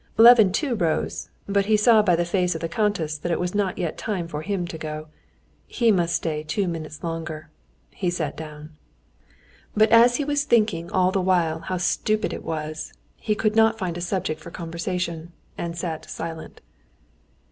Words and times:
Levin 0.17 0.51
too 0.51 0.73
rose, 0.73 1.29
but 1.47 1.67
he 1.67 1.77
saw 1.77 2.01
by 2.01 2.15
the 2.15 2.25
face 2.25 2.55
of 2.55 2.61
the 2.61 2.67
countess 2.67 3.19
that 3.19 3.31
it 3.31 3.39
was 3.39 3.53
not 3.53 3.77
yet 3.77 3.99
time 3.99 4.27
for 4.27 4.41
him 4.41 4.65
to 4.65 4.75
go. 4.79 5.09
He 5.67 5.91
must 5.91 6.15
stay 6.15 6.41
two 6.41 6.67
minutes 6.67 7.03
longer. 7.03 7.51
He 7.91 8.09
sat 8.09 8.35
down. 8.35 8.75
But 9.77 9.91
as 9.91 10.15
he 10.15 10.25
was 10.25 10.43
thinking 10.43 10.89
all 10.89 11.11
the 11.11 11.21
while 11.21 11.59
how 11.59 11.77
stupid 11.77 12.33
it 12.33 12.43
was, 12.43 12.93
he 13.15 13.35
could 13.35 13.55
not 13.55 13.77
find 13.77 13.95
a 13.95 14.01
subject 14.01 14.41
for 14.41 14.49
conversation, 14.49 15.33
and 15.55 15.77
sat 15.77 16.09
silent. 16.09 16.61